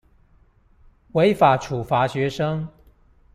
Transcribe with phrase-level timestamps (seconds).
[1.13, 2.67] 違法處罰學生